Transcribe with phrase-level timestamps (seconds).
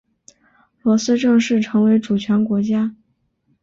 [0.81, 2.95] 罗斯正式成为主权国家。